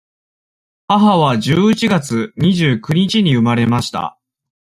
[0.87, 4.17] 母は十一月二十九日に生まれました。